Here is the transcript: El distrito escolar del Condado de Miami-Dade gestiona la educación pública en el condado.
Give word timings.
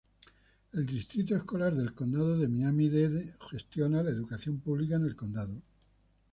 El 0.73 0.87
distrito 0.87 1.35
escolar 1.35 1.75
del 1.75 1.93
Condado 1.93 2.35
de 2.35 2.47
Miami-Dade 2.47 3.35
gestiona 3.51 4.01
la 4.01 4.09
educación 4.09 4.59
pública 4.59 4.95
en 4.95 5.05
el 5.05 5.15
condado. 5.15 5.61